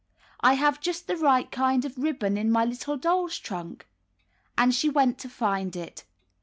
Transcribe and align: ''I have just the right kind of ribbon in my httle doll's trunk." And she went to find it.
''I 0.43 0.55
have 0.55 0.79
just 0.81 1.05
the 1.05 1.15
right 1.15 1.51
kind 1.51 1.85
of 1.85 1.95
ribbon 1.99 2.35
in 2.35 2.49
my 2.51 2.65
httle 2.65 2.99
doll's 2.99 3.37
trunk." 3.37 3.85
And 4.57 4.73
she 4.73 4.89
went 4.89 5.19
to 5.19 5.29
find 5.29 5.75
it. 5.75 6.05